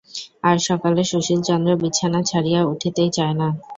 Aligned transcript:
আজ 0.43 0.57
সকালে 0.69 1.01
সুশীলচন্দ্র 1.11 1.71
বিছানা 1.81 2.19
ছাড়িয়া 2.29 2.61
উঠিতেই 2.65 3.09
চায় 3.17 3.35
না। 3.35 3.47